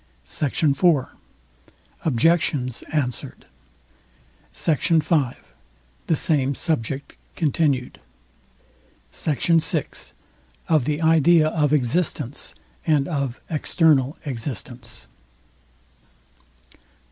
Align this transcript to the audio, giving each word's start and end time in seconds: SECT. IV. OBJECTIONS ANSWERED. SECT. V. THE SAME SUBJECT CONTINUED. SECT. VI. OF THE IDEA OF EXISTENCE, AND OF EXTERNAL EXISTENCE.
SECT. 0.25 0.63
IV. 0.63 1.09
OBJECTIONS 2.05 2.83
ANSWERED. 2.91 3.45
SECT. 4.51 4.87
V. 5.03 5.31
THE 6.07 6.15
SAME 6.15 6.55
SUBJECT 6.55 7.15
CONTINUED. 7.35 7.99
SECT. 9.11 9.47
VI. 9.61 9.85
OF 10.69 10.85
THE 10.85 11.03
IDEA 11.03 11.49
OF 11.49 11.71
EXISTENCE, 11.71 12.55
AND 12.87 13.07
OF 13.07 13.39
EXTERNAL 13.51 14.17
EXISTENCE. 14.25 15.07